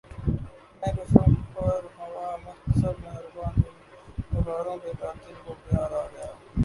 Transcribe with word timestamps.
مے 0.81 0.91
کشوں 0.93 1.33
پر 1.53 1.83
ہوا 1.97 2.35
محتسب 2.37 3.03
مہرباں 3.03 3.51
دل 3.57 3.75
فگاروں 4.31 4.77
پہ 4.83 4.91
قاتل 4.99 5.33
کو 5.43 5.53
پیار 5.63 5.91
آ 5.93 6.05
گیا 6.13 6.31